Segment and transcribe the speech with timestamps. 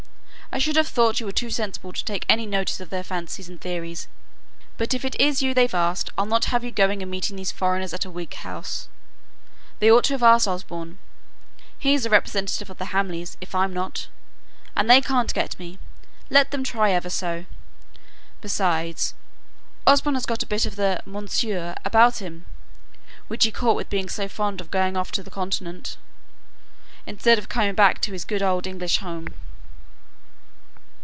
[0.53, 3.47] I should have thought you were too sensible to take any notice of their fancies
[3.47, 4.09] and theories;
[4.75, 7.53] but if it is you they've asked, I'll not have you going and meeting these
[7.53, 8.89] foreigners at a Whig house.
[9.79, 10.97] They ought to have asked Osborne.
[11.79, 14.09] He's the representative of the Hamleys, if I'm not;
[14.75, 15.79] and they can't get me,
[16.29, 17.45] let 'em try ever so.
[18.41, 19.13] Besides,
[19.87, 22.43] Osborne has got a bit of the mounseer about him,
[23.29, 25.95] which he caught with being so fond of going off to the Continent,
[27.07, 29.27] instead of coming back to his good old English home."